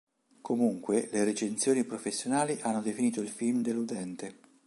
Comunque 0.41 1.09
le 1.11 1.23
recensioni 1.23 1.83
professionali 1.83 2.57
hanno 2.63 2.81
definito 2.81 3.21
il 3.21 3.29
film 3.29 3.61
deludente. 3.61 4.39